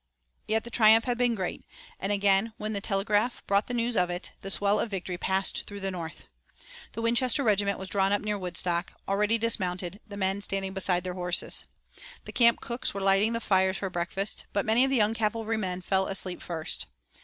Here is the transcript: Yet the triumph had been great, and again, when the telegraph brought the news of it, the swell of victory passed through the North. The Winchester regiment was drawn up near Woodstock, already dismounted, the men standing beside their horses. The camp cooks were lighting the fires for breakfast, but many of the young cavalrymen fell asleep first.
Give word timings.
Yet 0.47 0.63
the 0.63 0.71
triumph 0.71 1.05
had 1.05 1.19
been 1.19 1.35
great, 1.35 1.63
and 1.99 2.11
again, 2.11 2.53
when 2.57 2.73
the 2.73 2.81
telegraph 2.81 3.45
brought 3.45 3.67
the 3.67 3.73
news 3.75 3.95
of 3.95 4.09
it, 4.09 4.31
the 4.41 4.49
swell 4.49 4.79
of 4.79 4.89
victory 4.89 5.15
passed 5.19 5.65
through 5.67 5.81
the 5.81 5.91
North. 5.91 6.25
The 6.93 7.03
Winchester 7.03 7.43
regiment 7.43 7.77
was 7.77 7.87
drawn 7.89 8.11
up 8.11 8.23
near 8.23 8.35
Woodstock, 8.39 8.93
already 9.07 9.37
dismounted, 9.37 9.99
the 10.07 10.17
men 10.17 10.41
standing 10.41 10.73
beside 10.73 11.03
their 11.03 11.13
horses. 11.13 11.65
The 12.25 12.31
camp 12.31 12.61
cooks 12.61 12.95
were 12.95 12.99
lighting 13.01 13.33
the 13.33 13.39
fires 13.39 13.77
for 13.77 13.91
breakfast, 13.91 14.45
but 14.53 14.65
many 14.65 14.83
of 14.83 14.89
the 14.89 14.97
young 14.97 15.13
cavalrymen 15.13 15.81
fell 15.81 16.07
asleep 16.07 16.41
first. 16.41 16.87